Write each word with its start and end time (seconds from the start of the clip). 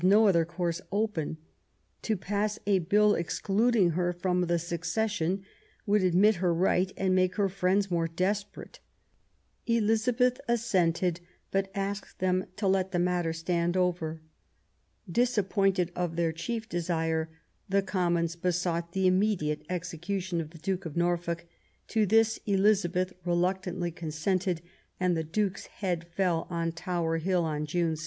no 0.03 0.25
other 0.27 0.43
course 0.43 0.81
open; 0.91 1.37
to 2.01 2.17
pass 2.17 2.57
a 2.65 2.79
bill 2.79 3.13
excluding 3.13 3.91
her 3.91 4.11
from 4.11 4.41
the 4.47 4.57
succession 4.57 5.43
would 5.85 6.01
admit 6.01 6.37
her 6.37 6.51
right 6.51 6.91
and 6.97 7.13
make 7.13 7.35
her 7.35 7.47
friends 7.47 7.91
more 7.91 8.07
desperate. 8.07 8.79
Elizabeth 9.67 10.41
assented, 10.47 11.21
but 11.51 11.69
asked 11.75 12.17
them 12.17 12.47
to 12.55 12.67
let 12.67 12.91
the 12.91 12.97
matter 12.97 13.31
stand 13.31 13.77
over. 13.77 14.19
Disap 15.07 15.49
pointed 15.49 15.91
of 15.95 16.15
their 16.15 16.31
chief 16.31 16.67
desire, 16.67 17.29
the 17.69 17.83
Commons 17.83 18.35
besought 18.35 18.93
the 18.93 19.05
immediate 19.05 19.61
execution 19.69 20.41
of 20.41 20.49
the 20.49 20.57
Duke 20.57 20.87
of 20.87 20.97
Norfolk. 20.97 21.45
To 21.89 22.07
this 22.07 22.39
Elizabeth 22.47 23.13
reluctantly 23.23 23.91
consented, 23.91 24.63
and 24.99 25.15
the 25.15 25.23
Duke's 25.23 25.67
head 25.67 26.07
fell 26.07 26.47
on 26.49 26.71
Tower 26.71 27.17
Hill 27.19 27.43
on 27.43 27.67
June 27.67 27.93
2. 27.95 27.99